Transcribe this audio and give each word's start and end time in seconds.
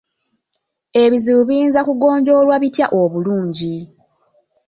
Ebizibu 1.03 1.41
biyinza 1.49 1.79
kugonjoolwa 1.87 2.55
bitya 2.61 2.87
obulungi? 3.01 3.75